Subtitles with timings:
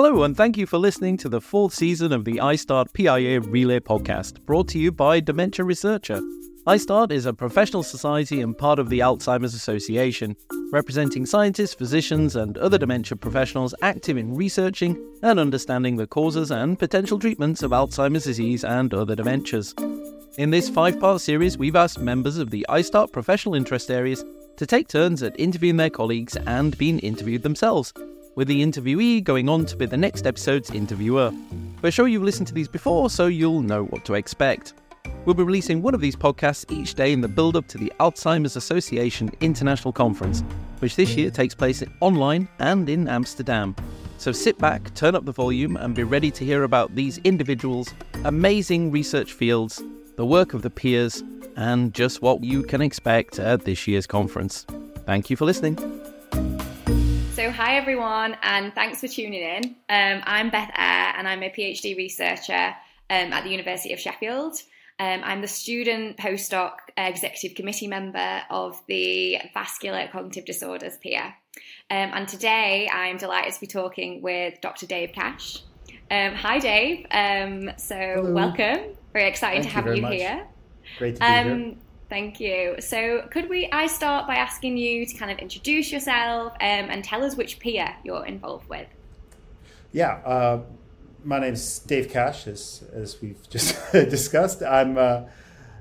[0.00, 3.80] Hello, and thank you for listening to the fourth season of the ISTAART PIA Relay
[3.80, 6.20] podcast, brought to you by Dementia Researcher.
[6.68, 10.36] ISTAART is a professional society and part of the Alzheimer's Association,
[10.70, 16.78] representing scientists, physicians, and other dementia professionals active in researching and understanding the causes and
[16.78, 19.74] potential treatments of Alzheimer's disease and other dementias.
[20.38, 24.24] In this five part series, we've asked members of the ISTAART professional interest areas
[24.58, 27.92] to take turns at interviewing their colleagues and being interviewed themselves
[28.38, 31.32] with the interviewee going on to be the next episode's interviewer.
[31.82, 34.74] We're sure you've listened to these before, so you'll know what to expect.
[35.24, 37.92] We'll be releasing one of these podcasts each day in the build up to the
[37.98, 40.44] Alzheimer's Association International Conference,
[40.78, 43.74] which this year takes place online and in Amsterdam.
[44.18, 47.92] So sit back, turn up the volume, and be ready to hear about these individuals'
[48.24, 49.82] amazing research fields,
[50.14, 51.24] the work of the peers,
[51.56, 54.64] and just what you can expect at this year's conference.
[55.06, 55.76] Thank you for listening.
[57.38, 59.64] So, hi everyone, and thanks for tuning in.
[59.88, 62.74] Um, I'm Beth Eyre, and I'm a PhD researcher
[63.10, 64.54] um, at the University of Sheffield.
[64.98, 71.32] Um, I'm the student postdoc executive committee member of the Vascular Cognitive Disorders Peer.
[71.92, 74.86] Um, and today I'm delighted to be talking with Dr.
[74.86, 75.62] Dave Cash.
[76.10, 77.06] Um, hi, Dave.
[77.12, 78.32] Um, so, Hello.
[78.32, 78.96] welcome.
[79.12, 80.46] Very excited Thank to have you, you, here.
[80.98, 81.76] Great to be here.
[82.08, 82.76] Thank you.
[82.80, 83.68] So, could we?
[83.70, 87.58] I start by asking you to kind of introduce yourself um, and tell us which
[87.58, 88.86] peer you're involved with.
[89.92, 90.62] Yeah, uh,
[91.22, 94.62] my name's Dave Cash, as, as we've just discussed.
[94.62, 95.24] I'm uh,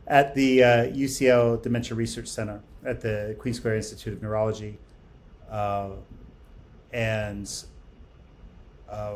[0.06, 4.80] at the uh, UCL Dementia Research Center at the Queen Square Institute of Neurology.
[5.50, 5.92] Uh,
[6.92, 7.50] and
[8.90, 9.16] uh,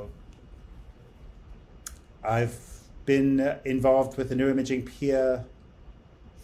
[2.23, 2.59] I've
[3.06, 5.45] been involved with the neuroimaging PIA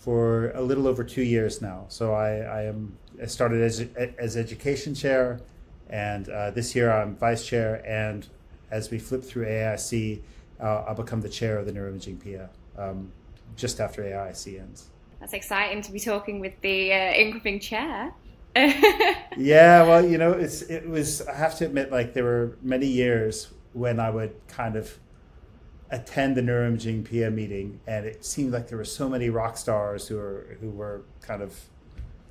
[0.07, 1.83] for a little over two years now.
[1.89, 3.85] So I, I am I started as
[4.17, 5.41] as education chair,
[5.89, 7.85] and uh, this year I'm vice chair.
[7.85, 8.25] And
[8.71, 10.21] as we flip through AIC,
[10.61, 13.11] uh, I'll become the chair of the neuroimaging PIA um,
[13.57, 14.85] just after AIC ends.
[15.19, 18.13] That's exciting to be talking with the uh, incoming chair.
[19.35, 21.21] Yeah, well, you know, it's it was.
[21.27, 24.97] I have to admit, like there were many years when I would kind of
[25.89, 30.07] attend the neuroimaging PIA meeting, and it seemed like there were so many rock stars
[30.07, 31.59] who were who were kind of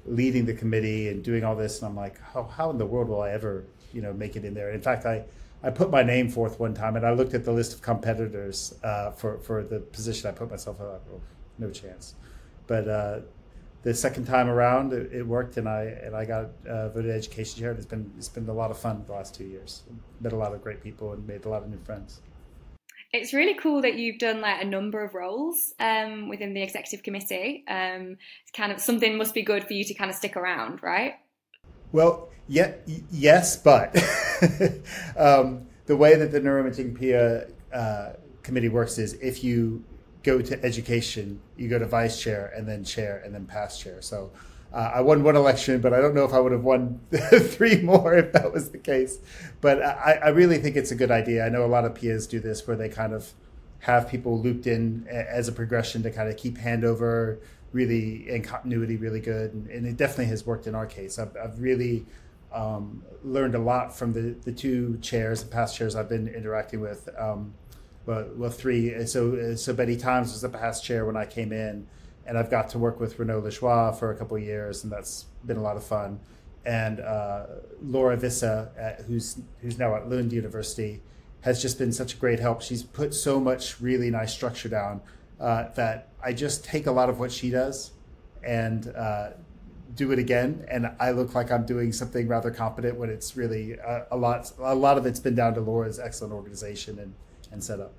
[0.04, 3.08] leading the committee and doing all this, and I'm like, how how in the world
[3.08, 4.70] will I ever you know make it in there?
[4.70, 5.24] In fact, I.
[5.62, 8.74] I put my name forth one time, and I looked at the list of competitors
[8.84, 11.02] uh, for for the position I put myself up.
[11.12, 11.20] Oh,
[11.58, 12.14] no chance.
[12.66, 13.20] But uh,
[13.82, 17.70] the second time around, it, worked, and I and I got uh, voted education chair.
[17.70, 19.82] And it's been it's been a lot of fun the last two years.
[20.20, 22.20] Met a lot of great people and made a lot of new friends.
[23.12, 27.02] It's really cool that you've done like a number of roles um, within the executive
[27.02, 27.64] committee.
[27.68, 30.82] Um, it's kind of something must be good for you to kind of stick around,
[30.82, 31.14] right?
[31.92, 32.74] Well, yeah,
[33.10, 33.96] yes, but
[35.16, 38.12] um, the way that the neuroimaging PIA uh,
[38.42, 39.84] committee works is if you
[40.22, 44.02] go to education, you go to vice chair and then chair and then past chair.
[44.02, 44.32] So
[44.72, 47.80] uh, I won one election, but I don't know if I would have won three
[47.82, 49.18] more if that was the case.
[49.60, 51.44] But I, I really think it's a good idea.
[51.46, 53.32] I know a lot of PIAs do this where they kind of
[53.80, 57.38] have people looped in as a progression to kind of keep handover
[57.72, 59.52] really and continuity really good.
[59.52, 61.18] And, and it definitely has worked in our case.
[61.18, 62.06] I've, I've really
[62.52, 66.80] um, learned a lot from the, the two chairs, the past chairs I've been interacting
[66.80, 67.08] with.
[67.18, 67.54] Um,
[68.06, 69.04] well, well, three.
[69.06, 71.86] So, so Betty Tijms was the past chair when I came in,
[72.26, 75.26] and I've got to work with Renaud La Joie for a couple years, and that's
[75.44, 76.20] been a lot of fun.
[76.64, 77.46] And uh,
[77.80, 81.02] Laura Vissa, at, who's who's now at Lund University,
[81.42, 82.60] has just been such a great help.
[82.62, 85.00] She's put so much really nice structure down
[85.40, 87.92] uh, that I just take a lot of what she does
[88.44, 89.30] and uh,
[89.94, 93.72] do it again, and I look like I'm doing something rather competent when it's really
[93.72, 94.50] a, a lot.
[94.58, 97.14] A lot of it's been down to Laura's excellent organization and
[97.52, 97.92] and setup.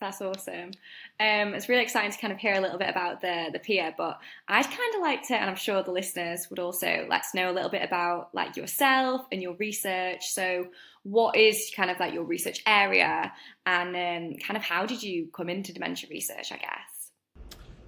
[0.00, 0.72] That's awesome.
[1.20, 3.94] Um, it's really exciting to kind of hear a little bit about the the PIA,
[3.96, 4.18] but
[4.48, 7.50] I'd kind of like to, and I'm sure the listeners would also like to know
[7.50, 10.26] a little bit about like yourself and your research.
[10.26, 10.66] So,
[11.04, 13.32] what is kind of like your research area,
[13.66, 16.50] and um, kind of how did you come into dementia research?
[16.50, 17.10] I guess.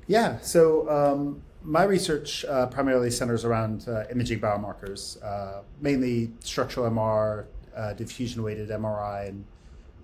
[0.07, 6.89] Yeah, so um, my research uh, primarily centers around uh, imaging biomarkers, uh, mainly structural
[6.89, 9.45] MR, uh, diffusion weighted MRI, and,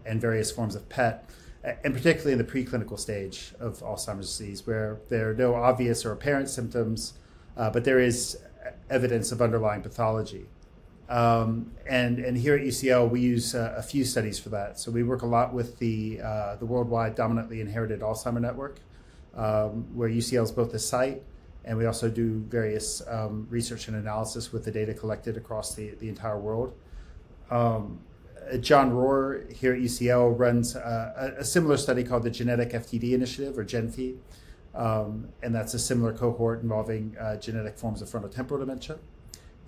[0.04, 1.24] and various forms of PET,
[1.64, 6.12] and particularly in the preclinical stage of Alzheimer's disease, where there are no obvious or
[6.12, 7.14] apparent symptoms,
[7.56, 8.38] uh, but there is
[8.90, 10.46] evidence of underlying pathology.
[11.08, 14.78] Um, and, and here at UCL, we use uh, a few studies for that.
[14.78, 18.80] So we work a lot with the, uh, the worldwide dominantly inherited Alzheimer network,
[19.34, 21.22] um, where UCL is both a site
[21.64, 25.90] and we also do various um, research and analysis with the data collected across the,
[26.00, 26.74] the entire world.
[27.50, 28.00] Um,
[28.58, 33.12] John Rohrer here at UCL runs uh, a, a, similar study called the Genetic FTD
[33.12, 34.16] Initiative, or GenFI,
[34.74, 38.98] um, and that's a similar cohort involving uh, genetic forms of frontotemporal dementia,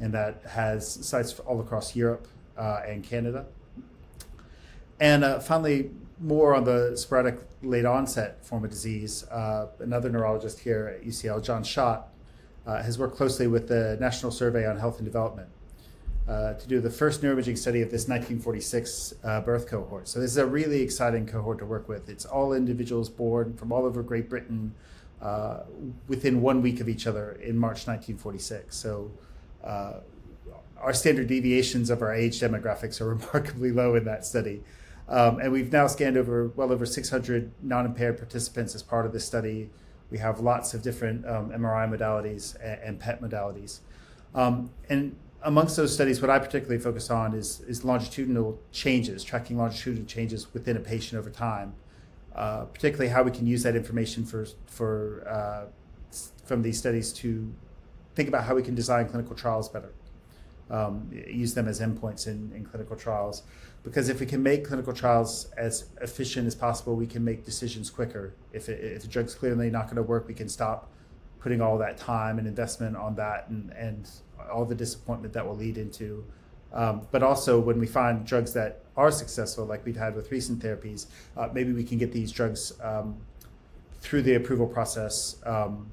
[0.01, 2.27] and that has sites all across Europe
[2.57, 3.47] uh, and Canada.
[5.01, 5.91] And uh, finally,
[6.21, 11.43] more on the sporadic late onset form of disease, uh, another neurologist here at UCL,
[11.43, 12.09] John Schott,
[12.67, 15.49] has worked closely with the National Survey on Health and Development
[16.29, 20.09] uh, to do the first neuroimaging study of this 1946 uh, birth cohort.
[20.09, 22.09] So this is a really exciting cohort to work with.
[22.09, 24.75] It's all individuals born from all over Great Britain
[25.21, 25.61] uh,
[26.09, 28.75] within one week of each other in March 1946.
[28.75, 29.11] So
[29.63, 30.01] uh,
[30.79, 34.63] our standard deviations of our age demographics are remarkably low in that study.
[35.09, 39.27] Um, and we've now scanned over well over 600 non-impaired participants as part of this
[39.27, 39.69] study.
[40.11, 43.81] We have lots of different um, MRI modalities and, and PET modalities.
[44.35, 49.59] Um, and amongst those studies, what I particularly focus on is, is longitudinal changes, tracking
[49.59, 51.75] longitudinal changes within a patient over time,
[52.35, 55.67] uh, particularly how we can use that information for, for uh,
[56.47, 57.53] from these studies to
[58.15, 59.93] think about how we can design clinical trials better,
[60.71, 63.43] um, use them as endpoints in, in clinical trials.
[63.83, 67.91] Because if we can make clinical trials as efficient as possible, we can make decisions
[67.91, 68.33] quicker.
[68.55, 70.91] If, it, if the drug's clearly not going to work, we can stop
[71.45, 74.09] putting all that time and investment on that and, and
[74.51, 76.25] all the disappointment that will lead into.
[76.73, 80.63] Um, but also, when we find drugs that are successful, like we've had with recent
[80.63, 81.05] therapies,
[81.37, 83.19] uh, maybe we can get these drugs um,
[84.01, 85.91] through the approval process um,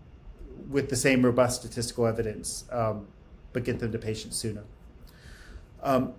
[0.69, 3.05] with the same robust statistical evidence, um,
[3.51, 4.63] but get them to patients sooner.
[5.83, 6.13] Um,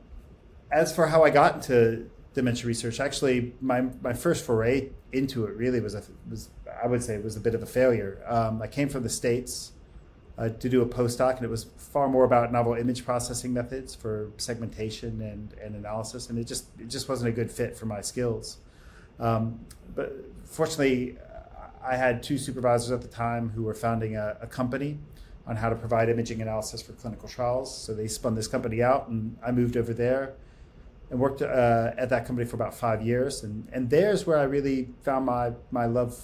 [0.71, 5.57] as for how I got into dementia research, actually, my, my first foray into it
[5.57, 6.51] really was a, was
[6.83, 8.23] I would say it was a bit of a failure.
[8.27, 9.73] Um, I came from the states
[10.37, 13.95] uh, to do a postdoc, and it was far more about novel image processing methods
[13.95, 17.87] for segmentation and, and analysis, and it just it just wasn't a good fit for
[17.87, 18.59] my skills.
[19.21, 19.61] Um,
[19.95, 20.13] but
[20.45, 21.19] fortunately,
[21.85, 24.99] I had two supervisors at the time who were founding a, a, company
[25.47, 27.77] on how to provide imaging analysis for clinical trials.
[27.77, 30.35] So they spun this company out, and I moved over there
[31.11, 33.43] and worked uh, at that company for about five years.
[33.43, 36.17] And, and there's where I really found my, my love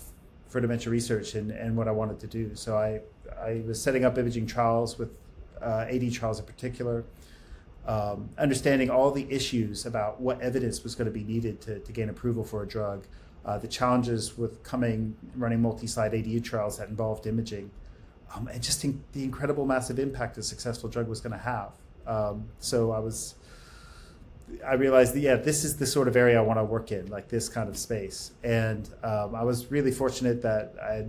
[0.49, 2.55] for dementia research and, and what I wanted to do.
[2.55, 3.01] So I
[3.41, 5.11] I was setting up imaging trials with
[5.61, 7.05] uh, AD trials in particular,
[7.87, 11.93] um, understanding all the issues about what evidence was going to be needed to, to
[11.93, 13.07] gain approval for a drug,
[13.45, 17.71] uh, the challenges with coming running multi-site ADU trials that involved imaging,
[18.35, 21.73] um, and just in, the incredible massive impact a successful drug was going to have.
[22.07, 23.35] Um, so I was.
[24.67, 27.07] I realized that yeah, this is the sort of area I want to work in,
[27.09, 28.33] like this kind of space.
[28.43, 31.07] And um, I was really fortunate that I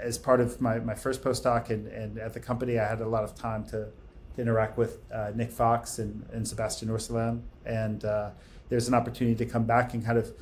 [0.00, 3.08] as part of my, my first postdoc and, and at the company, I had a
[3.08, 3.88] lot of time to,
[4.34, 7.42] to interact with uh, Nick Fox and, and Sebastian Ourselin.
[7.64, 8.30] And uh,
[8.68, 10.32] there's an opportunity to come back and kind of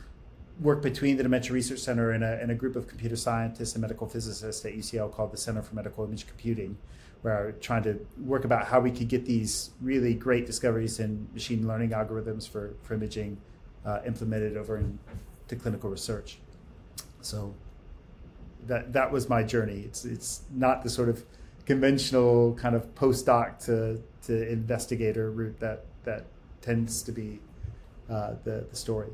[0.61, 3.83] work between the Dementia Research Center and a, and a group of computer scientists and
[3.83, 6.77] medical physicists at UCL called the Center for Medical Image Computing,
[7.25, 11.27] where I'm trying to work about how we could get these really great discoveries in
[11.33, 13.39] machine learning algorithms for, for imaging
[13.87, 16.37] uh, implemented over into clinical research.
[17.23, 17.55] So
[18.67, 19.85] that that was my journey.
[19.87, 21.25] It's it's not the sort of
[21.65, 26.27] conventional kind of postdoc to to investigator route that that
[26.61, 27.41] tends to be
[28.11, 29.09] uh, the the story.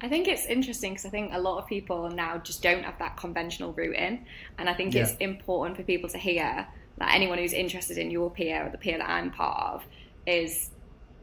[0.00, 2.98] I think it's interesting because I think a lot of people now just don't have
[3.00, 4.24] that conventional route in,
[4.56, 5.02] and I think yeah.
[5.02, 6.66] it's important for people to hear
[6.98, 9.84] that anyone who's interested in your peer or the peer that I'm part of
[10.26, 10.70] is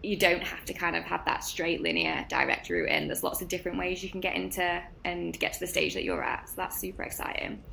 [0.04, 3.08] you don't have to kind of have that straight linear direct route in.
[3.08, 6.04] There's lots of different ways you can get into and get to the stage that
[6.04, 6.50] you're at.
[6.50, 7.64] So that's super exciting.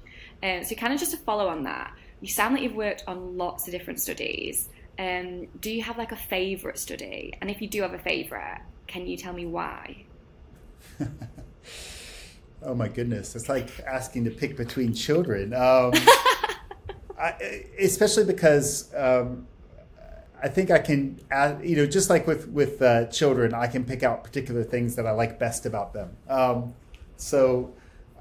[0.42, 3.36] Um, so kind of just to follow on that, you sound like you've worked on
[3.36, 4.70] lots of different studies.
[4.98, 7.34] Um, do you have like a favourite study?
[7.40, 10.04] And if you do have a favourite, can you tell me why?
[12.62, 15.52] oh my goodness, it's like asking to pick between children.
[15.54, 15.92] Um,
[17.22, 19.46] I, especially because um,
[20.42, 23.84] I think I can, add, you know, just like with with uh, children, I can
[23.84, 26.16] pick out particular things that I like best about them.
[26.28, 26.74] Um,
[27.16, 27.72] so,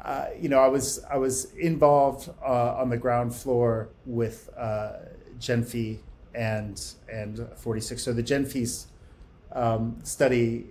[0.06, 4.94] uh, you know, I was I was involved uh, on the ground floor with uh,
[5.40, 5.98] GenFI
[6.36, 6.80] and
[7.12, 8.04] and 46.
[8.04, 8.86] So the GenFI's
[9.52, 10.68] um, study,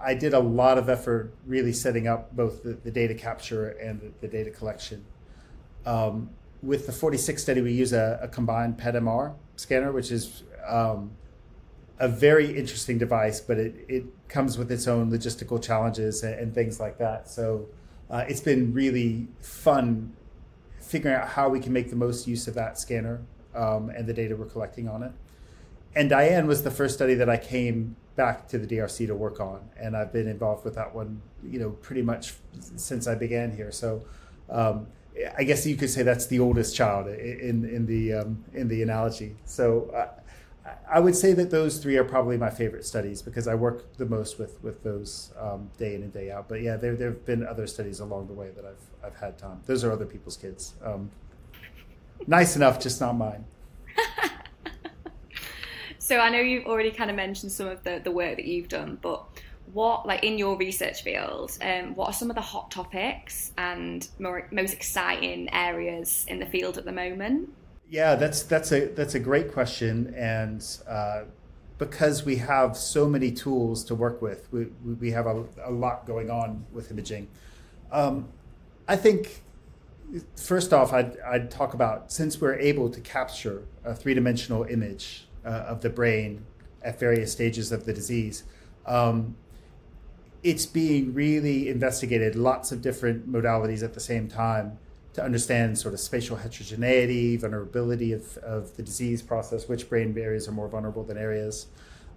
[0.00, 4.00] I did a lot of effort really setting up both the, the data capture and
[4.00, 5.04] the, the data collection.
[5.84, 6.30] Um,
[6.62, 11.12] with the 46 study, we use a, a combined PET-MR scanner, which is um,
[11.98, 16.54] a very interesting device, but it, it comes with its own logistical challenges and, and
[16.54, 17.28] things like that.
[17.28, 17.66] So
[18.10, 20.12] uh, it's been really fun
[20.80, 23.20] figuring out how we can make the most use of that scanner
[23.54, 25.12] um, and the data we're collecting on it.
[25.94, 29.40] and DIAN was the first study that I came back to the DRC to work
[29.40, 32.34] on, and I've been involved with that one, you know, pretty much
[32.76, 33.70] since I began here.
[33.70, 34.02] So,
[34.50, 34.88] um,
[35.36, 38.82] I guess you could say that's the oldest child in in the um, in the
[38.82, 39.36] analogy.
[39.44, 39.90] So.
[39.90, 40.08] Uh,
[40.90, 44.06] I would say that those three are probably my favorite studies because I work the
[44.06, 46.48] most with with those um, day in and day out.
[46.48, 49.38] But yeah, there there have been other studies along the way that I've I've had
[49.38, 49.60] time.
[49.66, 50.74] Those are other people's kids.
[50.82, 51.10] Um,
[52.26, 53.44] nice enough, just not mine.
[55.98, 58.68] so I know you've already kind of mentioned some of the the work that you've
[58.68, 59.24] done, but
[59.72, 64.08] what like in your research field um, what are some of the hot topics and
[64.18, 67.50] more, most exciting areas in the field at the moment
[67.90, 71.22] yeah, that's that's a that's a great question, and uh,
[71.78, 74.66] because we have so many tools to work with, we
[75.00, 77.28] we have a, a lot going on with imaging.
[77.90, 78.28] Um,
[78.86, 79.42] I think
[80.36, 85.26] first off, I'd, I'd talk about since we're able to capture a three dimensional image
[85.44, 86.44] uh, of the brain
[86.82, 88.44] at various stages of the disease.
[88.84, 89.36] Um,
[90.42, 94.78] it's being really investigated, lots of different modalities at the same time
[95.14, 100.46] to understand sort of spatial heterogeneity, vulnerability of, of the disease process, which brain areas
[100.46, 101.66] are more vulnerable than areas.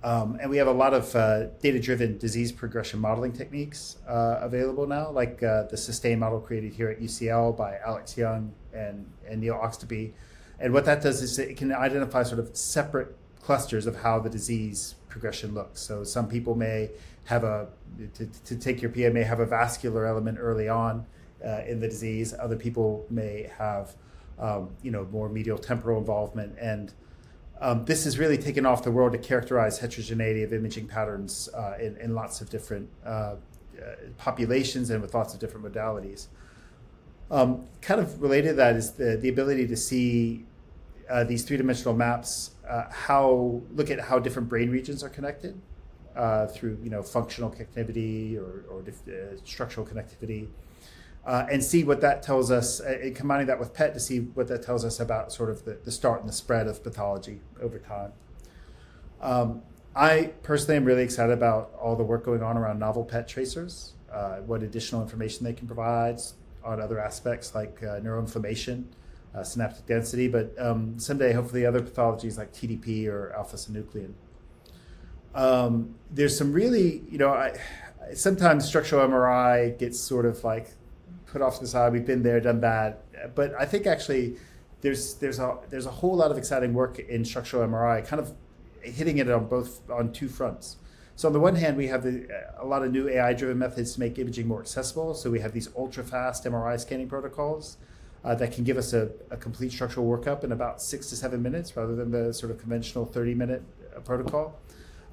[0.04, 4.40] Um, and we have a lot of uh, data driven disease progression modeling techniques uh,
[4.42, 9.06] available now, like uh, the SUSTAIN model created here at UCL by Alex Young and,
[9.28, 10.14] and Neil Oxtoby.
[10.60, 14.30] And what that does is it can identify sort of separate clusters of how the
[14.30, 15.82] disease progression looks.
[15.82, 16.90] So some people may
[17.26, 17.68] have a,
[18.14, 21.06] to, to take your PIA, may have a vascular element early on
[21.46, 22.34] uh, in the disease.
[22.38, 23.96] Other people may have,
[24.40, 26.56] um, you know, more medial temporal involvement.
[26.60, 26.94] And
[27.60, 31.76] um, this has really taken off the world to characterize heterogeneity of imaging patterns uh,
[31.80, 33.36] in, in, lots of different uh, uh,
[34.18, 36.28] populations and with lots of different modalities.
[37.30, 40.46] Um, kind of related to that is the, the ability to see
[41.10, 45.60] uh, these three-dimensional maps, uh, how look at how different brain regions are connected
[46.16, 50.48] uh, through you know functional connectivity or, or uh, structural connectivity,
[51.26, 54.48] uh, and see what that tells us, uh, combining that with PET to see what
[54.48, 57.80] that tells us about sort of the, the start and the spread of pathology over
[57.80, 58.12] time.
[59.22, 59.62] Um,
[59.96, 63.94] I personally am really excited about all the work going on around novel PET tracers,
[64.12, 66.20] uh, what additional information they can provide
[66.64, 68.86] on other aspects like uh, neuroinflammation,
[69.44, 74.14] synaptic density, but um, someday hopefully other pathologies like TDP or alpha synuclein.
[75.34, 77.58] Um, there's some really, you know, I,
[78.14, 80.72] sometimes structural MRI gets sort of like
[81.26, 81.94] put off to the side.
[81.94, 83.04] We've been there, done that.
[83.36, 84.38] But I think actually
[84.82, 88.34] there's there's a there's a whole lot of exciting work in structural MRI, kind of
[88.82, 90.78] hitting it on both on two fronts.
[91.16, 94.00] So on the one hand, we have the, a lot of new AI-driven methods to
[94.00, 95.14] make imaging more accessible.
[95.14, 97.78] So we have these ultra-fast MRI scanning protocols
[98.24, 101.44] uh, that can give us a, a, complete structural workup in about six to seven
[101.44, 103.62] minutes, rather than the sort of conventional 30-minute
[103.96, 104.60] uh, protocol.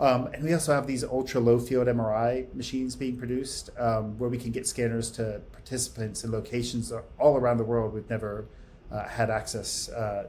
[0.00, 4.30] Um, and we also have these ultra low field MRI machines being produced um, where
[4.30, 8.46] we can get scanners to participants in locations all around the world we've never
[8.92, 10.28] uh, had access uh,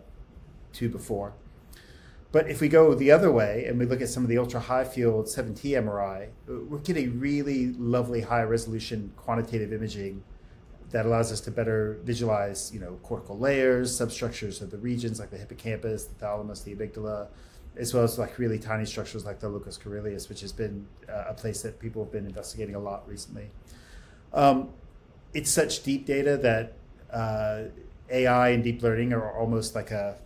[0.74, 1.34] to before.
[2.32, 4.60] But if we go the other way and we look at some of the ultra
[4.60, 10.24] high field 7T MRI, we're getting really lovely high resolution quantitative imaging
[10.92, 15.30] that allows us to better visualize, you know, cortical layers, substructures of the regions like
[15.30, 17.28] the hippocampus, the thalamus, the amygdala,
[17.76, 21.26] as well as like really tiny structures like the locus coeruleus, which has been uh,
[21.30, 23.50] a place that people have been investigating a lot recently.
[24.34, 24.70] Um,
[25.34, 26.74] it's such deep data that
[27.12, 27.70] uh,
[28.10, 30.18] AI and deep learning are almost like a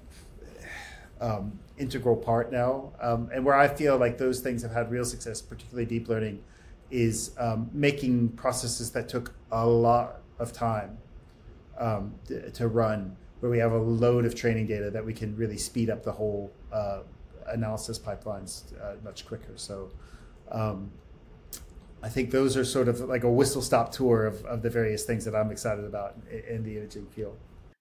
[1.22, 2.92] um, integral part now.
[3.02, 6.44] Um, and where I feel like those things have had real success, particularly deep learning,
[6.92, 10.98] is um, making processes that took a lot of time
[11.78, 15.36] um, to, to run, where we have a load of training data that we can
[15.36, 17.00] really speed up the whole uh,
[17.48, 19.54] analysis pipelines uh, much quicker.
[19.56, 19.92] So
[20.52, 20.92] um,
[22.02, 25.04] I think those are sort of like a whistle stop tour of, of the various
[25.06, 27.38] things that I'm excited about in, in the imaging field.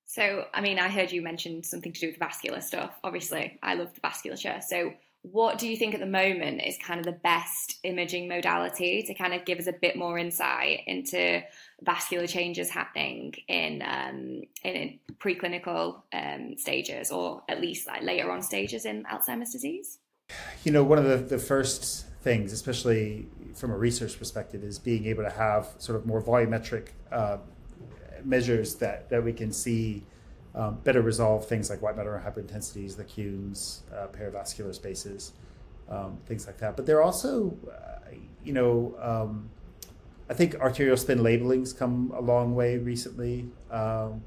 [0.06, 2.98] So, I mean, I heard you mention something to do with vascular stuff.
[3.02, 4.62] Obviously, I love the vasculature.
[4.62, 4.92] So,
[5.22, 9.14] what do you think at the moment is kind of the best imaging modality to
[9.14, 11.42] kind of give us a bit more insight into
[11.80, 18.42] vascular changes happening in um, in preclinical um, stages or at least like later on
[18.42, 19.98] stages in Alzheimer's disease?
[20.64, 25.06] You know, one of the, the first things, especially from a research perspective, is being
[25.06, 27.38] able to have sort of more volumetric uh,
[28.24, 30.04] measures that, that we can see
[30.54, 35.32] um, better resolve things like white matter hyperintensities, the lacunes, uh, perivascular spaces,
[35.88, 36.76] um, things like that.
[36.76, 38.10] But they're also, uh,
[38.44, 39.50] you know, um,
[40.28, 44.22] I think arterial spin labeling's come a long way recently um,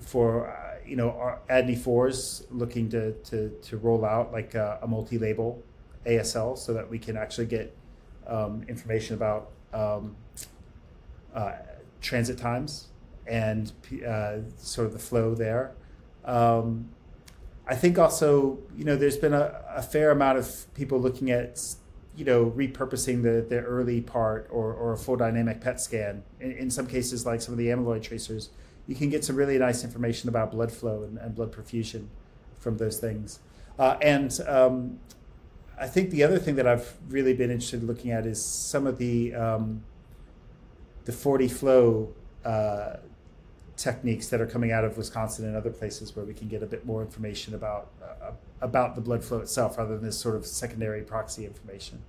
[0.00, 4.86] for, uh, you know, ADNI fours looking to to to roll out like a, a
[4.86, 5.62] multi-label
[6.06, 7.76] ASL so that we can actually get
[8.26, 10.16] um, information about um,
[11.34, 11.52] uh,
[12.00, 12.88] transit times
[13.26, 13.72] and
[14.06, 15.74] uh, sort of the flow there.
[16.24, 16.90] Um,
[17.66, 21.62] I think also, you know, there's been a, a, fair amount of people looking at,
[22.16, 26.22] you know, repurposing the, the early part or, or a full dynamic PET scan.
[26.40, 28.48] In, in some cases, like some of the amyloid tracers,
[28.88, 32.06] you can get some really nice information about blood flow and, and blood perfusion
[32.58, 33.38] from those things.
[33.78, 34.98] Uh, and um,
[35.78, 38.86] I think the other thing that I've really been interested in looking at is some
[38.86, 39.84] of the um,
[41.04, 42.12] the 4D flow
[42.44, 42.96] uh,
[43.76, 46.66] techniques that are coming out of Wisconsin and other places where we can get a
[46.66, 50.46] bit more information about uh, about the blood flow itself, rather than this sort of
[50.46, 52.02] secondary proxy information.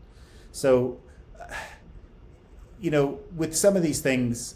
[0.52, 1.00] So,
[1.40, 1.54] uh,
[2.80, 4.56] you know, with some of these things,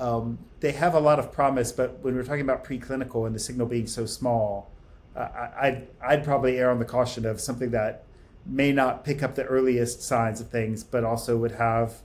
[0.00, 3.38] um, they have a lot of promise, but when we're talking about preclinical and the
[3.38, 4.70] signal being so small,
[5.14, 5.28] uh,
[5.60, 8.04] I'd I'd probably err on the caution of something that
[8.46, 12.00] may not pick up the earliest signs of things, but also would have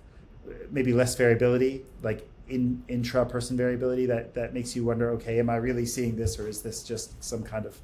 [0.70, 5.50] maybe less variability, like in intra person variability that that makes you wonder okay am
[5.50, 7.80] i really seeing this or is this just some kind of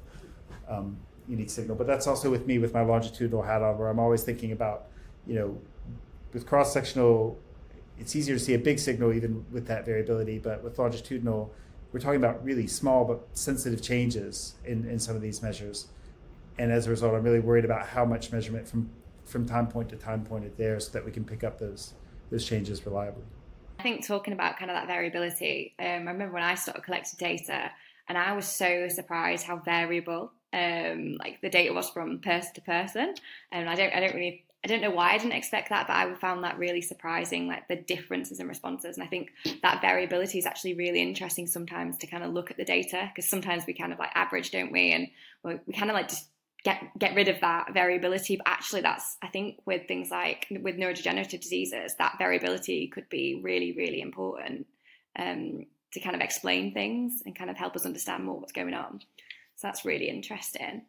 [0.68, 0.96] um,
[1.28, 1.76] unique signal?
[1.76, 4.86] But that's also with me with my longitudinal hat on where i'm always thinking about
[5.26, 5.58] you know
[6.32, 7.38] with cross sectional
[7.98, 11.52] it's easier to see a big signal even with that variability but with longitudinal
[11.92, 15.88] we're talking about really small but sensitive changes in, in some of these measures
[16.58, 18.90] and as a result i'm really worried about how much measurement from
[19.24, 21.94] from time point to time point is there so that we can pick up those
[22.30, 23.24] those changes reliably
[23.78, 27.16] I think talking about kind of that variability, um, I remember when I started collecting
[27.18, 27.68] data,
[28.08, 32.60] and I was so surprised how variable um, like the data was from person to
[32.60, 33.14] person.
[33.50, 35.96] And I don't, I don't really, I don't know why I didn't expect that, but
[35.96, 38.96] I found that really surprising, like the differences in responses.
[38.96, 42.56] And I think that variability is actually really interesting sometimes to kind of look at
[42.56, 44.92] the data because sometimes we kind of like average, don't we?
[44.92, 45.08] And
[45.66, 46.28] we kind of like just
[46.64, 50.76] get get rid of that variability but actually that's i think with things like with
[50.76, 54.66] neurodegenerative diseases that variability could be really really important
[55.18, 58.74] um, to kind of explain things and kind of help us understand more what's going
[58.74, 59.00] on
[59.56, 60.82] so that's really interesting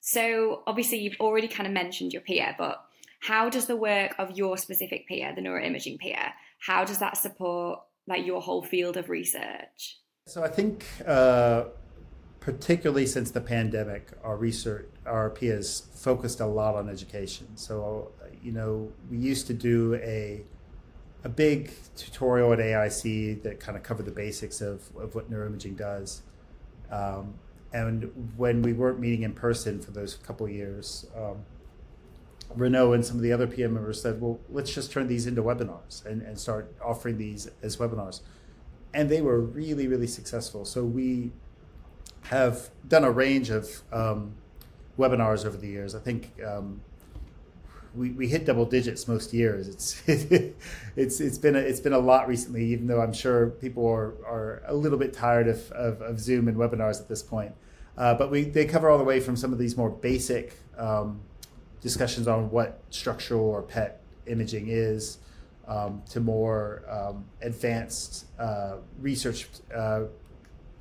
[0.00, 2.84] so obviously you've already kind of mentioned your peer but
[3.20, 7.80] how does the work of your specific peer the neuroimaging peer how does that support
[8.06, 11.64] like your whole field of research so i think uh
[12.40, 17.46] particularly since the pandemic, our research, our has focused a lot on education.
[17.56, 20.42] So, you know, we used to do a
[21.22, 25.76] a big tutorial at AIC that kind of covered the basics of, of what neuroimaging
[25.76, 26.22] does.
[26.90, 27.34] Um,
[27.74, 31.44] and when we weren't meeting in person for those couple years, um,
[32.54, 35.42] Renaud and some of the other PM members said, well, let's just turn these into
[35.42, 38.20] webinars and, and start offering these as webinars.
[38.92, 40.64] And they were really, really successful.
[40.64, 41.32] So we
[42.22, 44.34] have done a range of um,
[44.98, 45.94] webinars over the years.
[45.94, 46.80] I think um,
[47.94, 49.68] we, we hit double digits most years.
[49.68, 50.02] It's
[50.96, 54.14] it's it's been a, it's been a lot recently, even though I'm sure people are,
[54.26, 57.54] are a little bit tired of, of, of Zoom and webinars at this point.
[57.96, 61.20] Uh, but we they cover all the way from some of these more basic um,
[61.80, 65.18] discussions on what structural or PET imaging is.
[65.68, 70.06] Um, to more um, advanced uh, research uh,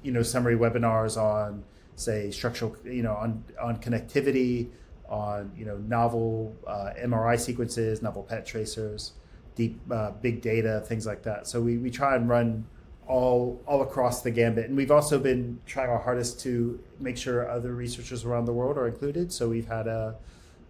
[0.02, 1.64] you know summary webinars on
[1.96, 4.70] say structural you know on on connectivity
[5.10, 9.14] on you know novel uh, MRI sequences, novel PET tracers,
[9.56, 11.48] deep uh, big data, things like that.
[11.48, 12.66] So we, we try and run
[13.08, 17.50] all all across the gambit, and we've also been trying our hardest to make sure
[17.50, 19.32] other researchers around the world are included.
[19.34, 20.16] So we've had a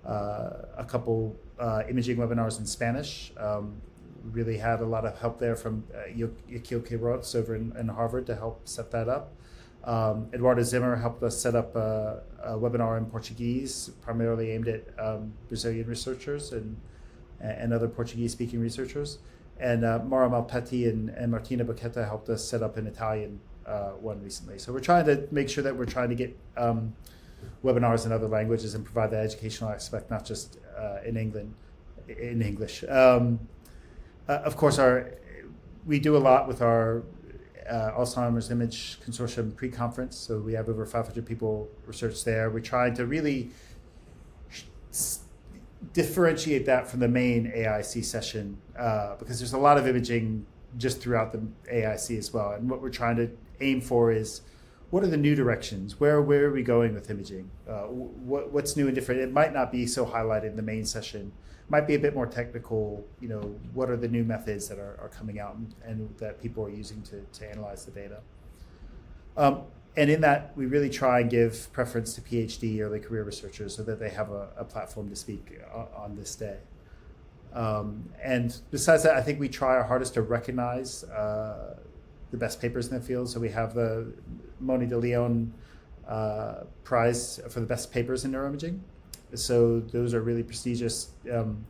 [0.05, 3.31] a couple uh, imaging webinars in Spanish.
[3.38, 3.81] Um,
[4.23, 8.25] really had a lot of help there from uh, Yakeel Quiroz over in, in, Harvard
[8.27, 9.33] to help set that up.
[9.83, 14.83] Um, Eduardo Zimmer helped us set up a, a, webinar in Portuguese, primarily aimed at
[14.99, 16.75] um, Brazilian researchers and,
[17.39, 19.19] and other Portuguese speaking researchers.
[19.57, 23.91] And uh, Maura Malpetti and, and Martina Bocchetta helped us set up an Italian uh,
[23.91, 24.59] one recently.
[24.59, 26.93] So we're trying to make sure that we're trying to get um,
[27.63, 31.54] webinars in other languages and provide that educational aspect, not just uh, in England,
[32.08, 32.84] in English.
[32.88, 33.39] Um,
[34.28, 35.12] uh, of course, our
[35.86, 37.04] we do a lot with our
[37.69, 40.17] uh, Alzheimer's Image Consortium pre-conference.
[40.17, 42.49] So we have over 500 people research there.
[42.49, 43.52] We're trying to really
[44.91, 45.21] s-
[45.93, 50.45] differentiate that from the main AIC session uh, because there's a lot of imaging
[50.78, 52.52] just throughout the AIC as well.
[52.52, 53.30] And what we're trying to
[53.62, 54.41] aim for is
[54.91, 55.99] what are the new directions?
[55.99, 57.49] Where where are we going with imaging?
[57.67, 59.21] Uh, what, what's new and different?
[59.21, 61.32] It might not be so highlighted in the main session
[61.65, 63.06] It might be a bit more technical.
[63.21, 63.41] You know,
[63.73, 66.71] what are the new methods that are, are coming out and, and that people are
[66.71, 68.21] using to, to analyze the data?
[69.38, 69.62] Um,
[69.95, 73.84] and in that, we really try and give preference to PhD early career researchers so
[73.84, 76.58] that they have a, a platform to speak on, on this day.
[77.54, 81.78] Um, and besides that, I think we try our hardest to recognize uh,
[82.32, 83.30] the best papers in the field.
[83.30, 84.13] So we have the
[84.60, 85.54] Mony de Leon
[86.08, 88.80] uh, Prize for the best papers in neuroimaging.
[89.36, 91.65] So those are really prestigious, um,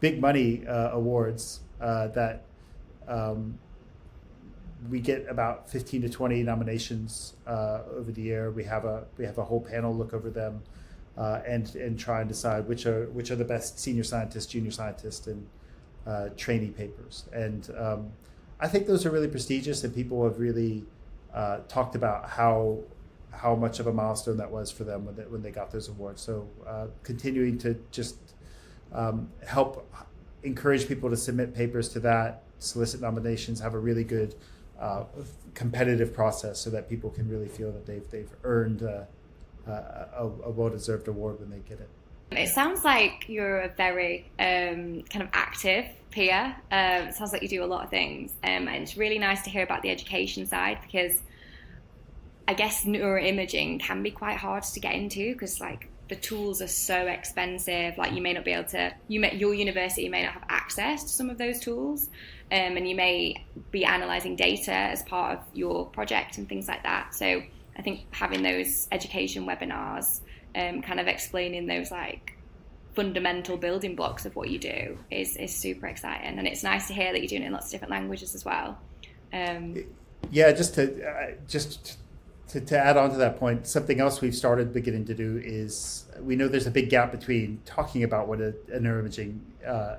[0.00, 2.44] big money uh, awards uh, that
[3.06, 3.58] um,
[4.90, 8.50] we get about 15 to 20 nominations uh, over the year.
[8.50, 10.62] We have a we have a whole panel look over them
[11.16, 14.70] uh, and and try and decide which are which are the best senior scientists, junior
[14.70, 15.46] scientists, and
[16.06, 17.24] uh, trainee papers.
[17.32, 18.12] And um,
[18.58, 20.84] I think those are really prestigious, and people have really
[21.34, 22.80] uh, talked about how
[23.30, 25.88] how much of a milestone that was for them when they, when they got those
[25.88, 26.22] awards.
[26.22, 28.16] So uh, continuing to just
[28.92, 29.86] um, help
[30.42, 34.34] encourage people to submit papers to that, solicit nominations, have a really good
[34.80, 35.04] uh,
[35.54, 39.04] competitive process so that people can really feel that they've they've earned uh,
[39.66, 41.88] a, a well-deserved award when they get it.
[42.32, 46.56] It sounds like you're a very um, kind of active peer.
[46.72, 49.42] Um, it sounds like you do a lot of things, um, and it's really nice
[49.42, 51.22] to hear about the education side because
[52.48, 56.68] I guess neuroimaging can be quite hard to get into because like the tools are
[56.68, 57.98] so expensive.
[57.98, 61.02] Like you may not be able to, you may, your university may not have access
[61.04, 62.08] to some of those tools,
[62.52, 66.82] um, and you may be analysing data as part of your project and things like
[66.84, 67.14] that.
[67.14, 67.42] So
[67.76, 70.20] I think having those education webinars,
[70.56, 72.36] um, kind of explaining those like
[72.94, 76.94] fundamental building blocks of what you do is is super exciting, and it's nice to
[76.94, 78.78] hear that you're doing it in lots of different languages as well.
[79.32, 79.84] Um,
[80.30, 81.98] yeah, just to uh, just
[82.48, 86.06] to, to add on to that point, something else we've started beginning to do is
[86.20, 89.96] we know there's a big gap between talking about what a, a neuroimaging uh,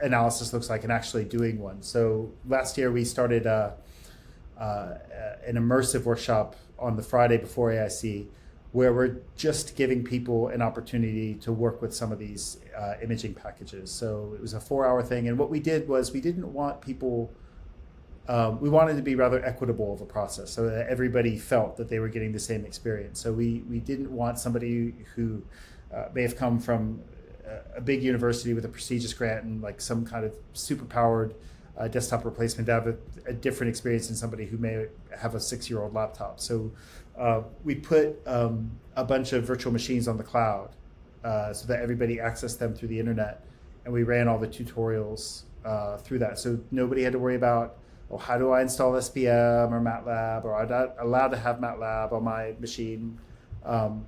[0.00, 1.82] analysis looks like and actually doing one.
[1.82, 3.74] So last year we started a,
[4.58, 4.98] uh, uh,
[5.46, 8.26] an immersive workshop on the Friday before AIC
[8.74, 13.32] where we're just giving people an opportunity to work with some of these uh, imaging
[13.32, 13.88] packages.
[13.88, 15.28] So it was a four hour thing.
[15.28, 17.32] And what we did was we didn't want people
[18.26, 21.88] um, we wanted to be rather equitable of a process so that everybody felt that
[21.88, 23.20] they were getting the same experience.
[23.20, 25.42] So we, we didn't want somebody who
[25.94, 27.00] uh, may have come from
[27.76, 31.34] a big university with a prestigious grant and like some kind of super powered
[31.76, 34.86] uh, desktop replacement to have a, a, different experience than somebody who may
[35.18, 36.40] have a six year old laptop.
[36.40, 36.72] So
[37.18, 40.70] uh, we put um, a bunch of virtual machines on the cloud
[41.24, 43.44] uh, so that everybody accessed them through the internet.
[43.84, 46.38] And we ran all the tutorials uh, through that.
[46.38, 47.76] So nobody had to worry about
[48.08, 52.12] well, how do I install SPM or MATLAB, or I'm not allowed to have MATLAB
[52.12, 53.18] on my machine.
[53.64, 54.06] Um,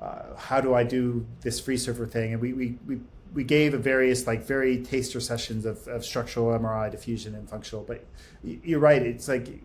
[0.00, 2.32] uh, how do I do this FreeSurfer thing?
[2.32, 3.00] And we, we, we,
[3.34, 7.84] we gave a various like very taster sessions of, of structural MRI, diffusion, and functional.
[7.84, 8.04] But
[8.42, 9.02] you're right.
[9.02, 9.62] It's like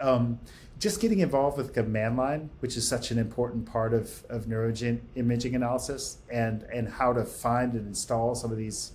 [0.00, 0.38] um,
[0.78, 5.54] just getting involved with command line, which is such an important part of, of neuroimaging
[5.54, 8.92] analysis, and and how to find and install some of these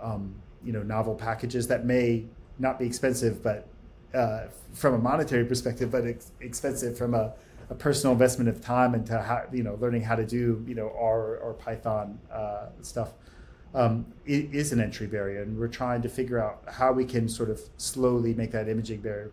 [0.00, 0.34] um,
[0.64, 2.26] you know novel packages that may
[2.58, 3.68] not be expensive, but
[4.14, 7.32] uh, from a monetary perspective, but ex- expensive from a,
[7.70, 10.92] a, personal investment of time into how you know learning how to do you know
[10.98, 13.12] R or Python uh, stuff.
[13.72, 17.50] Um, is an entry barrier, and we're trying to figure out how we can sort
[17.50, 19.30] of slowly make that imaging barrier,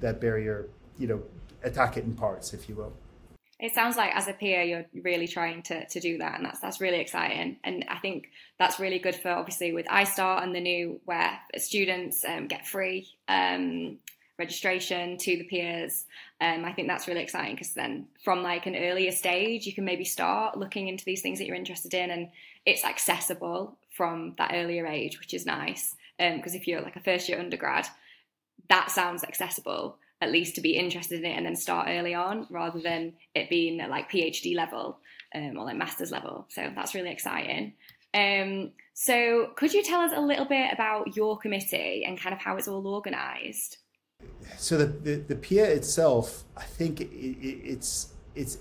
[0.00, 1.22] that barrier, you know,
[1.62, 2.92] attack it in parts, if you will.
[3.60, 6.60] It sounds like as a peer, you're really trying to, to do that, and that's
[6.60, 7.56] that's really exciting.
[7.64, 12.24] And I think that's really good for obviously with ISTAART and the new where students
[12.24, 13.98] um, get free um,
[14.38, 16.04] registration to the peers.
[16.40, 19.84] Um, I think that's really exciting because then from like an earlier stage, you can
[19.84, 22.28] maybe start looking into these things that you're interested in, and
[22.66, 25.94] it's accessible from that earlier age, which is nice.
[26.18, 27.86] Because um, if you're like a first year undergrad,
[28.68, 32.46] that sounds accessible at least to be interested in it and then start early on
[32.50, 34.98] rather than it being at like PhD level
[35.34, 36.46] um, or like master's level.
[36.48, 37.74] So that's really exciting.
[38.14, 42.38] Um, so could you tell us a little bit about your committee and kind of
[42.38, 43.78] how it's all organised?
[44.56, 48.58] So the, the, the PIA itself, I think it, it, it's it's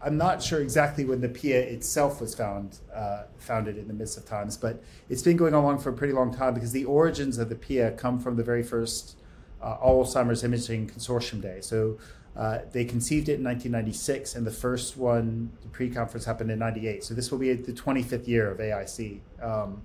[0.00, 4.16] I'm not sure exactly when the PIA itself was found uh, founded in the midst
[4.16, 7.38] of times, but it's been going along for a pretty long time because the origins
[7.38, 9.16] of the PIA come from the very first
[9.62, 11.60] uh, Alzheimer's Imaging Consortium Day.
[11.60, 11.98] So
[12.36, 17.04] uh, they conceived it in 1996, and the first one, the pre-conference, happened in '98.
[17.04, 19.82] So this will be the 25th year of AIC um,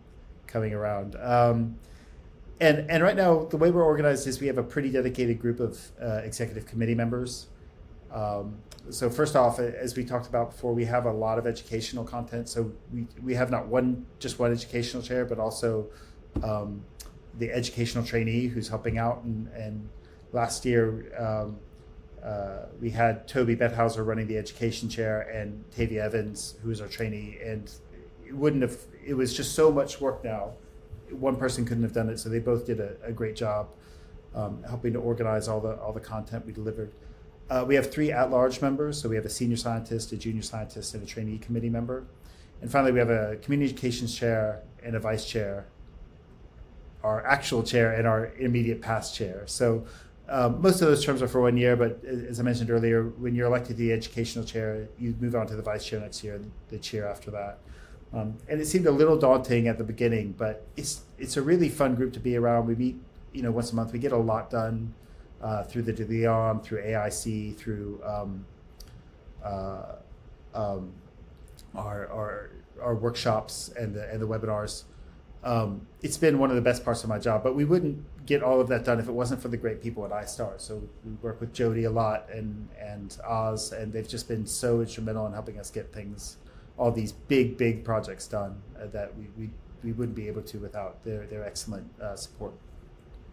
[0.48, 1.16] coming around.
[1.18, 1.78] Um,
[2.60, 5.60] and and right now, the way we're organized is we have a pretty dedicated group
[5.60, 7.48] of uh, executive committee members.
[8.12, 8.58] Um,
[8.90, 12.48] so first off, as we talked about before, we have a lot of educational content.
[12.48, 15.88] So we, we have not one just one educational chair, but also
[16.42, 16.84] um,
[17.38, 19.24] the educational trainee who's helping out.
[19.24, 19.90] And, and
[20.32, 21.58] last year, um,
[22.24, 26.88] uh, we had Tobey Betthauser running the education chair and Tavia Evans, who is our
[26.88, 27.72] trainee, and
[28.26, 28.78] it wouldn't have.
[29.06, 30.54] It was just so much work now.
[31.12, 33.70] One person couldn't have done it, so they both did a, a great job
[34.36, 36.92] um, helping to organize all the all the content we delivered.
[37.50, 40.94] Uh, we have three at-large members, so we have a senior scientist, a junior scientist,
[40.94, 42.06] and a trainee committee member.
[42.62, 45.68] And finally, we have a community educations chair and a vice chair,
[47.04, 49.44] our actual chair and our intermediate past chair.
[49.46, 49.86] So
[50.30, 53.34] um, most of those terms are for one year, but as I mentioned earlier, when
[53.34, 56.52] you're elected the educational chair, you move on to the vice chair next year, and
[56.70, 57.60] the chair after that.
[58.14, 61.70] Um, and it seemed a little daunting at the beginning, but it's it's a really
[61.70, 62.68] fun group to be around.
[62.68, 62.98] We meet,
[63.34, 63.94] you know, once a month.
[63.94, 64.94] We get a lot done
[65.42, 68.46] uh, through the De through AIC, through um,
[69.44, 69.96] uh,
[70.54, 70.92] um,
[71.76, 72.50] our, our
[72.82, 74.84] our workshops and the and the webinars.
[75.48, 78.44] Um, it's been one of the best parts of my job, but we wouldn't get
[78.44, 80.60] all of that done if it wasn't for the great people at ISTAART.
[80.60, 84.82] So we work with Jody a lot and and Oz, and they've just been so
[84.82, 86.36] instrumental in helping us get things,
[86.78, 89.50] all these big big projects done uh, that we, we
[89.84, 92.54] we wouldn't be able to without their their excellent uh, support.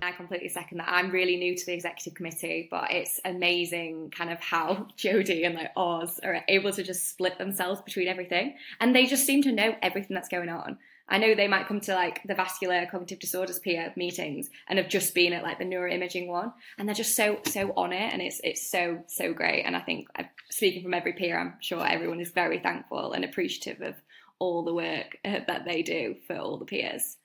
[0.00, 0.88] I completely second that.
[0.90, 5.56] I'm really new to the executive committee, but it's amazing kind of how Jody and
[5.56, 8.54] like Oz are able to just split themselves between everything.
[8.78, 10.78] And they just seem to know everything that's going on.
[11.08, 14.88] I know they might come to like the vascular cognitive disorders peer meetings and have
[14.88, 18.22] just been at like the neuroimaging one, and they're just so so on it, and
[18.22, 19.64] it's it's so so great.
[19.64, 20.08] And I think
[20.50, 23.94] speaking from every peer, I'm sure everyone is very thankful and appreciative of
[24.38, 27.16] all the work uh, that they do for all the peers.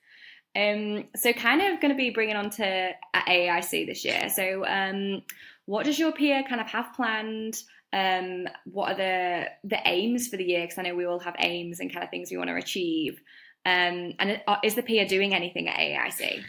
[0.55, 4.29] Um, so kind of going to be bringing on to AAIC this year.
[4.29, 5.21] So um,
[5.65, 7.61] what does your peer kind of have planned?
[7.93, 10.61] Um, what are the the aims for the year?
[10.61, 13.21] Because I know we all have aims and kind of things we want to achieve.
[13.65, 16.43] Um, and uh, is the peer doing anything at AAIC?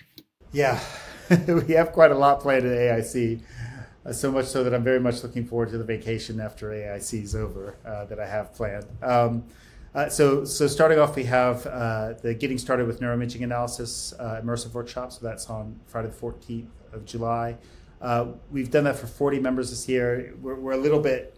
[0.53, 0.81] Yeah,
[1.49, 3.41] we have quite a lot planned at AIC.
[4.05, 7.23] Uh, so much so that I'm very much looking forward to the vacation after AIC
[7.23, 8.87] is over uh, that I have planned.
[9.03, 9.45] Um,
[9.95, 14.41] uh, so, so starting off, we have uh, the Getting Started with Neuroimaging Analysis uh,
[14.43, 15.13] immersive workshop.
[15.13, 17.57] So that's on Friday the 14th of July.
[18.01, 20.35] Uh, we've done that for 40 members this year.
[20.41, 21.37] We're, we're a little bit,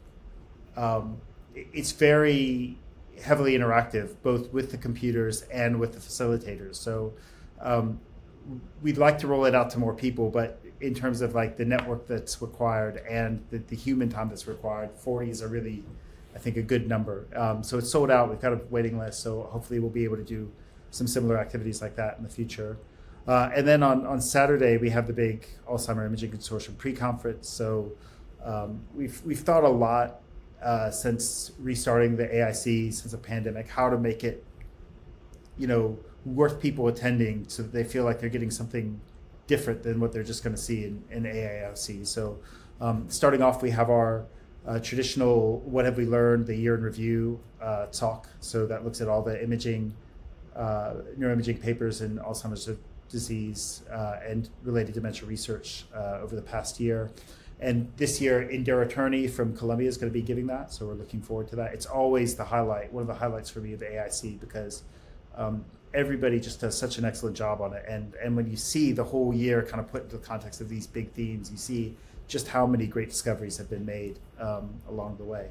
[0.76, 1.20] um,
[1.54, 2.78] it's very
[3.22, 6.76] heavily interactive, both with the computers and with the facilitators.
[6.76, 7.14] So
[7.60, 8.00] um,
[8.82, 11.64] we'd like to roll it out to more people, but in terms of like the
[11.64, 15.84] network that's required and the, the human time that's required, 40 is a really
[16.34, 17.26] I think, a good number.
[17.36, 18.30] Um, so it's sold out.
[18.30, 19.22] We've got a waiting list.
[19.22, 20.50] So hopefully we'll be able to do
[20.90, 22.78] some similar activities like that in the future.
[23.26, 27.48] Uh, and then on, on Saturday, we have the big Alzheimer Imaging Consortium pre-conference.
[27.48, 27.92] So
[28.44, 30.20] um, we've, we've thought a lot
[30.62, 34.44] uh, since restarting the AIC, since the pandemic, how to make it,
[35.58, 39.00] you know, worth people attending so that they feel like they're getting something
[39.46, 42.06] different than what they're just going to see in, in.
[42.06, 42.38] So
[42.80, 44.26] um, starting off, we have our
[44.66, 49.00] uh, traditional what have we learned the year in review uh, talk so that looks
[49.00, 49.92] at all the imaging
[50.54, 52.70] uh, neuroimaging papers in alzheimer's
[53.08, 57.10] disease uh, and related dementia research uh, over the past year
[57.62, 60.94] and this year indira turney from columbia is going to be giving that so we're
[60.94, 63.80] looking forward to that it's always the highlight one of the highlights for me of
[63.80, 64.82] aic because
[65.36, 68.92] um, everybody just does such an excellent job on it and and when you see
[68.92, 71.96] the whole year kind of put into the context of these big themes you see
[72.32, 75.50] just how many great discoveries have been made um, along the way.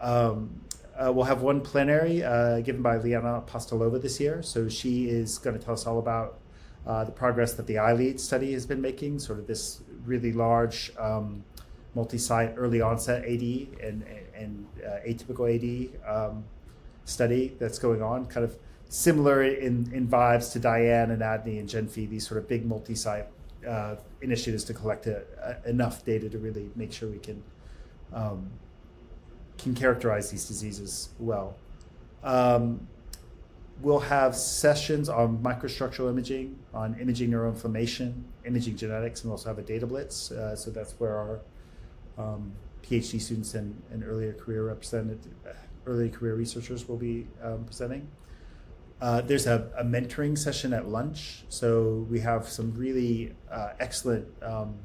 [0.00, 0.60] Um,
[0.96, 4.42] uh, we'll have one plenary uh, given by Liana Apostolova this year.
[4.42, 6.38] So she is going to tell us all about
[6.86, 10.92] uh, the progress that the iLead study has been making, sort of this really large
[10.98, 11.44] um,
[11.94, 13.42] multi-site early onset AD
[13.82, 16.44] and, and uh, atypical AD um,
[17.04, 18.56] study that's going on, kind of
[18.88, 23.26] similar in, in vibes to DIAN and ADNI and Genfi, these sort of big multi-site
[23.66, 27.42] uh, initiatives to collect a, a, enough data to really make sure we can
[28.12, 28.50] um,
[29.58, 31.56] can characterize these diseases well.
[32.22, 32.86] Um,
[33.80, 39.58] we'll have sessions on microstructural imaging, on imaging neuroinflammation, imaging genetics, and we'll also have
[39.58, 40.30] a data blitz.
[40.30, 41.40] Uh, so that's where our
[42.16, 45.52] um, PhD students and, and earlier career represented, uh,
[45.86, 48.08] early career researchers will be um, presenting.
[49.00, 51.44] Uh, there's a, a, mentoring session at lunch.
[51.48, 54.76] So we have some really uh, excellent um,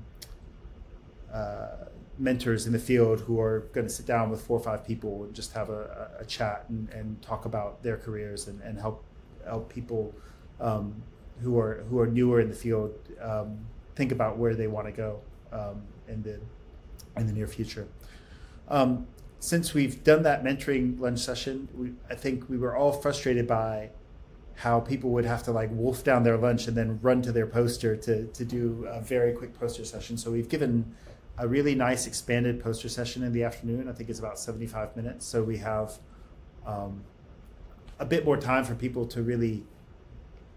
[1.31, 1.85] uh,
[2.19, 5.23] mentors in the field who are going to sit down with four or five people
[5.23, 9.05] and just have a, a chat and, and, talk about their careers and, and help
[9.45, 10.13] help people
[10.59, 11.01] um,
[11.41, 13.57] who are who are newer in the field um,
[13.95, 15.19] think about where they want to go
[15.53, 16.39] um, in the
[17.17, 17.87] in the near future.
[18.67, 19.07] Um,
[19.39, 23.91] since we've done that mentoring lunch session, we, I think we were all frustrated by
[24.55, 27.47] how people would have to like wolf down their lunch and then run to their
[27.47, 30.17] poster to, to do a very quick poster session.
[30.17, 30.93] So we've given
[31.39, 33.87] a really nice expanded poster session in the afternoon.
[33.87, 35.25] I think it's about 75 minutes.
[35.25, 35.97] So we have
[36.65, 37.01] um,
[37.97, 39.63] a bit more time for people to really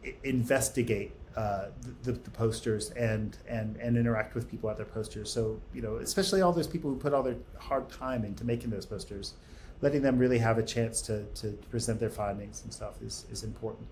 [0.04, 1.66] I- investigate uh,
[2.02, 5.32] the, the, posters and, and, and interact with people at their posters.
[5.32, 8.68] So, you know, especially all those people who put all their hard time into making
[8.68, 9.34] those posters,
[9.80, 13.44] letting them really have a chance to, to present their findings and stuff is, is
[13.44, 13.86] important.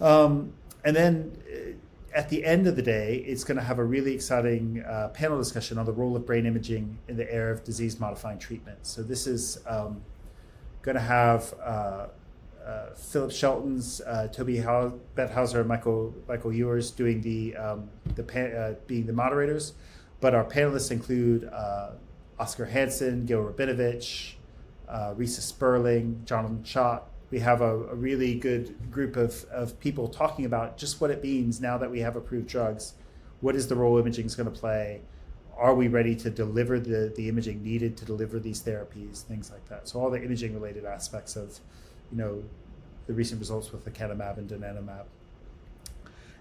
[0.00, 1.72] Um, and then uh,
[2.14, 5.38] at the end of the day, it's going to have a really exciting uh, panel
[5.38, 8.90] discussion on the role of brain imaging in the era of disease modifying treatments.
[8.90, 10.02] So this is um,
[10.82, 12.06] going to have uh,
[12.64, 18.54] uh, Philip Scheltens, uh, Tobey How- and Michael Michael Ewers doing the um, the pan-
[18.54, 19.74] uh, being the moderators,
[20.20, 21.90] but our panelists include uh,
[22.38, 24.34] Oskar Hansson, Gil Rabinovici,
[24.88, 30.44] Reisa Sperling, Jonathan Schott, we have a, a, really good group of, of people talking
[30.44, 32.92] about just what it means now that we have approved drugs.
[33.40, 35.00] What is the role imaging is going to play?
[35.56, 39.22] Are we ready to deliver the, the imaging needed to deliver these therapies?
[39.22, 39.88] Things like that.
[39.88, 41.58] So all the imaging related aspects of,
[42.10, 42.44] you know,
[43.06, 45.04] the recent results with the lecanemab and donanemab.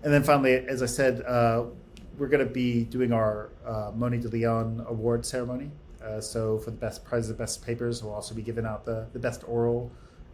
[0.04, 1.64] And then finally, as I said, uh,
[2.18, 5.72] we're going to be doing our uh, Mony de Leon award ceremony.
[6.04, 9.08] Uh, so for the best prize, the best papers, we'll also be giving out the,
[9.14, 9.90] the best oral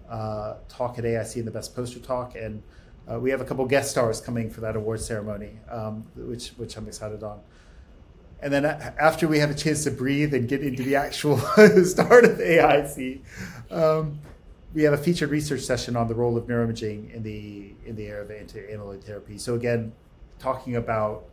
[0.10, 2.64] uh, talk at AIC and the Best Poster Talk, and
[3.12, 6.78] uh, we have a couple guest stars coming for that award ceremony, um, which which
[6.78, 7.40] I'm excited on.
[8.40, 11.38] And then after we have a chance to breathe and get into the actual
[11.84, 13.22] start of AIC,
[13.72, 14.20] um,
[14.74, 18.08] we have a featured research session on the role of neuroimaging in the in the
[18.08, 19.38] area of anti-amyloid therapy.
[19.38, 19.94] So again,
[20.40, 21.26] talking about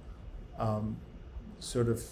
[0.59, 0.97] um,
[1.59, 2.03] sort of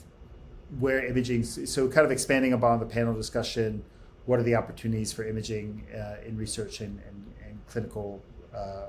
[0.78, 3.84] where imaging, so kind of expanding upon the panel discussion
[4.26, 8.22] what are the opportunities for imaging uh, in research and, and, and clinical
[8.54, 8.86] uh,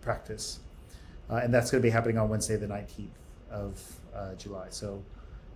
[0.00, 0.60] practice.
[1.28, 3.08] Uh, and that's going to be happening on Wednesday, the 19th
[3.50, 4.68] of uh, July.
[4.70, 5.02] So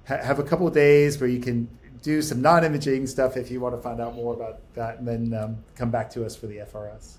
[0.07, 1.69] ha- have a couple of days where you can
[2.03, 5.07] do some non imaging stuff if you want to find out more about that, and
[5.07, 7.19] then um, come back to us for the FRS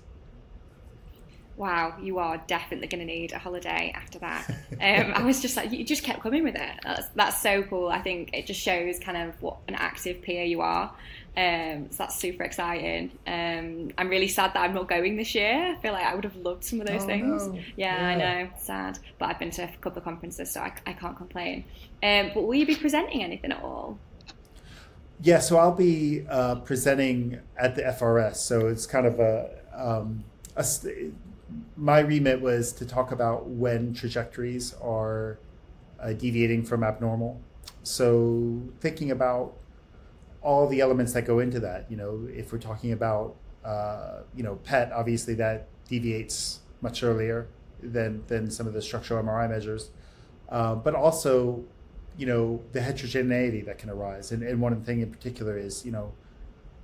[1.56, 4.48] wow, you are definitely going to need a holiday after that.
[4.82, 6.80] Um, I was just like, you just kept coming with it.
[6.82, 7.88] That's, that's so cool.
[7.88, 10.92] I think it just shows kind of what an active PIA you are.
[11.36, 13.12] Um, so that's super exciting.
[13.26, 15.74] Um, I'm really sad that I'm not going this year.
[15.76, 17.46] I feel like I would have loved some of those oh, things.
[17.46, 17.54] No.
[17.54, 18.98] Yeah, yeah, I know, sad.
[19.18, 21.64] But I've been to a couple of conferences, so I, I can't complain.
[22.02, 23.98] Um, but will you be presenting anything at all?
[25.22, 28.36] Yeah, so I'll be uh, presenting at the FRS.
[28.36, 30.24] So it's kind of a, um,
[30.56, 30.64] a
[31.76, 35.38] my remit was to talk about when trajectories are
[36.00, 37.40] uh, deviating from abnormal.
[37.82, 39.54] So thinking about
[40.42, 44.42] all the elements that go into that, you know, if we're talking about, uh, you
[44.42, 47.46] know, PET, obviously that deviates much earlier
[47.82, 49.90] than than some of the structural MRI measures,
[50.48, 51.64] uh, but also,
[52.16, 54.32] you know, the heterogeneity that can arise.
[54.32, 56.12] And, and one thing in particular is, you know,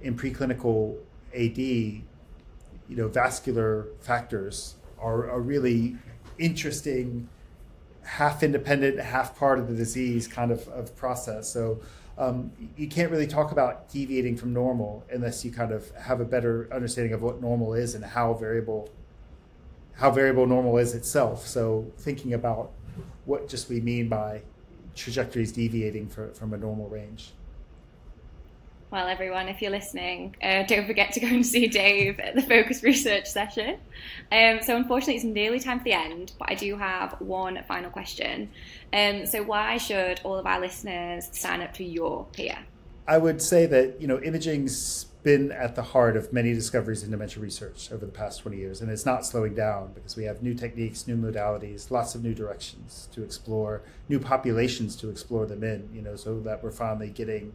[0.00, 0.96] in preclinical
[1.34, 2.02] AD,
[2.88, 5.96] you know, vascular factors are a really
[6.38, 7.28] interesting,
[8.02, 11.48] half independent, half part of the disease kind of, of process.
[11.48, 11.80] So
[12.16, 16.24] um, you can't really talk about deviating from normal unless you kind of have a
[16.24, 18.90] better understanding of what normal is and how variable
[19.94, 21.44] how variable normal is itself.
[21.44, 22.70] So thinking about
[23.24, 24.42] what just we mean by
[24.94, 27.32] trajectories deviating for, from a normal range.
[28.90, 32.40] Well, everyone, if you're listening, uh, don't forget to go and see Dave at the
[32.40, 33.78] Focus Research session.
[34.32, 37.90] Um, so, unfortunately, it's nearly time for the end, but I do have one final
[37.90, 38.48] question.
[38.94, 42.60] Um, so, why should all of our listeners sign up to your PIA?
[43.06, 47.10] I would say that you know imaging's been at the heart of many discoveries in
[47.10, 50.42] dementia research over the past 20 years, and it's not slowing down because we have
[50.42, 55.62] new techniques, new modalities, lots of new directions to explore, new populations to explore them
[55.62, 55.90] in.
[55.92, 57.52] You know, so that we're finally getting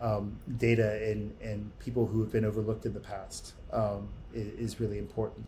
[0.00, 4.80] um, data and, and people who have been overlooked in the past um, is, is,
[4.80, 5.46] really important.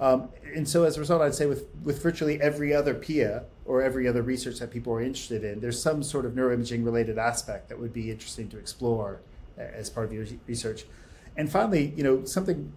[0.00, 3.82] Um, and so as a result, I'd say with, with virtually every other PIA or
[3.82, 7.68] every other research that people are interested in, there's some sort of neuroimaging related aspect
[7.68, 9.20] that would be interesting to explore
[9.58, 10.84] as part of your research.
[11.36, 12.72] And finally, you know, something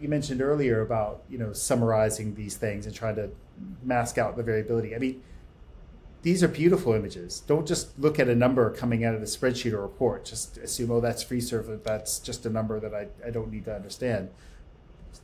[0.00, 3.30] you mentioned earlier about, you know, summarizing these things and trying to
[3.82, 4.94] mask out the variability.
[4.94, 5.22] I mean,
[6.22, 7.40] these are beautiful images.
[7.40, 10.24] Don't just look at a number coming out of a spreadsheet or report.
[10.24, 11.82] Just assume, oh, that's FreeSurfer.
[11.82, 14.28] That's just a number that I, I don't need to understand.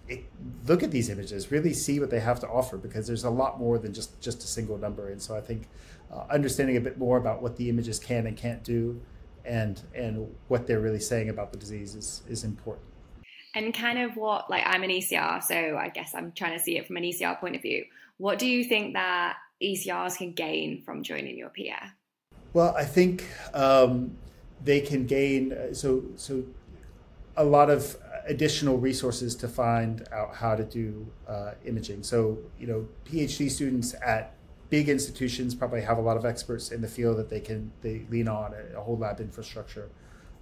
[0.08, 0.24] It,
[0.66, 1.50] look at these images.
[1.50, 4.42] Really see what they have to offer because there's a lot more than just just
[4.42, 5.10] a single number.
[5.10, 5.68] And so I think
[6.12, 9.00] uh, understanding a bit more about what the images can and can't do,
[9.44, 12.86] and and what they're really saying about the disease is is important.
[13.54, 16.78] And kind of what like I'm an ECR, so I guess I'm trying to see
[16.78, 17.84] it from an ECR point of view.
[18.18, 21.94] What do you think that ECRs can gain from joining your PIA?
[22.52, 24.16] Well, I think um,
[24.62, 26.44] they can gain uh, so so
[27.36, 27.96] a lot of
[28.26, 32.02] additional resources to find out how to do uh, imaging.
[32.02, 34.34] So you know, PhD students at
[34.68, 38.06] big institutions probably have a lot of experts in the field that they can they
[38.10, 39.90] lean on a, a whole lab infrastructure.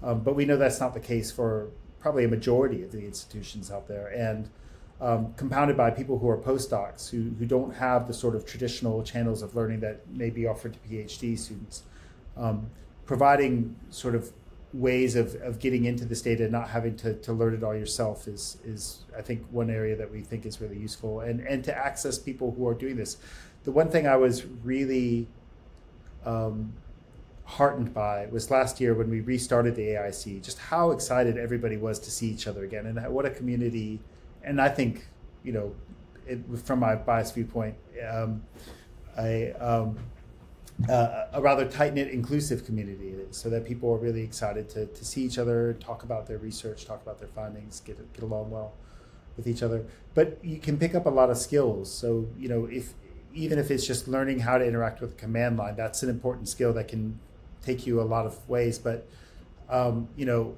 [0.03, 3.71] Um, but we know that's not the case for probably a majority of the institutions
[3.71, 4.51] out there, and
[5.01, 9.03] um, compounded by people who are postdocs who, who don't have the sort of traditional
[9.03, 11.83] channels of learning that may be offered to PhD students.
[12.37, 12.71] Um,
[13.07, 14.33] providing sort of
[14.73, 17.77] ways of, of getting into this data and not having to, to learn it all
[17.77, 21.63] yourself is is I think one area that we think is really useful and and
[21.65, 23.17] to access people who are doing this.
[23.63, 25.29] The one thing I was really
[26.27, 26.73] um,
[27.45, 31.99] heartened by was last year when we restarted the AIC, just how excited everybody was
[32.01, 34.01] to see each other again and what a community.
[34.45, 35.07] And I think,
[35.43, 35.75] you know,
[36.27, 37.77] it, from my biased viewpoint,
[38.09, 38.43] um,
[39.17, 39.99] I um,
[40.89, 44.69] uh, a rather tight knit, inclusive community it is, so that people are really excited
[44.71, 48.23] to, to see each other, talk about their research, talk about their findings, get get
[48.23, 48.73] along well
[49.37, 49.87] with each other.
[50.15, 51.93] But you can pick up a lot of skills.
[51.93, 52.95] So you know, if
[53.33, 56.49] even if it's just learning how to interact with a command line, that's an important
[56.49, 57.19] skill that can
[57.63, 58.79] take you a lot of ways.
[58.79, 59.07] But
[59.69, 60.57] um, you know,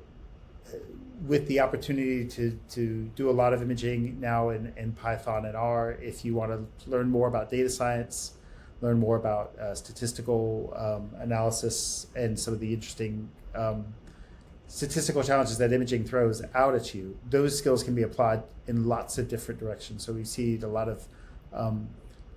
[1.25, 5.57] with the opportunity to to do a lot of imaging now in, in Python and
[5.57, 8.33] R, if you want to learn more about data science
[8.81, 13.87] learn more about uh, statistical um, analysis and some of the interesting um,
[14.69, 19.17] statistical challenges that imaging throws out at you, those skills can be applied in lots
[19.19, 20.05] of different directions.
[20.05, 21.07] So we see a lot of
[21.53, 21.89] um,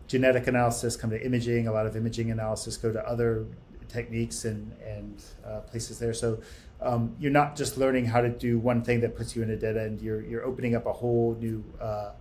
[0.07, 3.45] genetic analysis come to imaging, a lot of imaging analysis go to other
[3.89, 6.13] techniques and, and uh, places there.
[6.13, 6.41] So
[6.81, 9.57] um, you're not just learning how to do one thing that puts you in a
[9.57, 12.11] dead end, you're, you're opening up a whole new uh,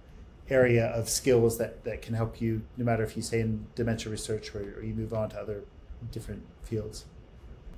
[0.51, 4.11] area of skills that, that can help you no matter if you stay in dementia
[4.11, 5.65] research or, or you move on to other
[6.11, 7.05] different fields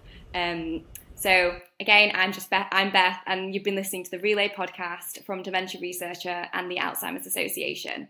[1.25, 5.25] So again, I'm just Beth, I'm Beth, and you've been listening to the Relay podcast
[5.25, 8.09] from Dementia Researcher and the Alzheimer's Association.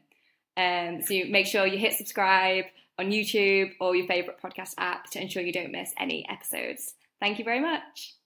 [0.56, 2.64] Um, so make sure you hit subscribe
[2.98, 6.94] on YouTube or your favourite podcast app to ensure you don't miss any episodes.
[7.20, 8.16] Thank you very much.